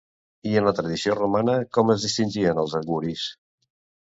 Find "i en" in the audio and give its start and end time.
0.51-0.69